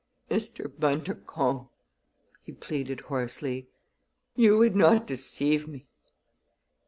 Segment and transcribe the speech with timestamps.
[0.31, 0.65] "Mr.
[0.79, 1.69] Bundercombe,"
[2.41, 3.67] he pleaded hoarsely,
[4.35, 5.85] "you would not deceive me!"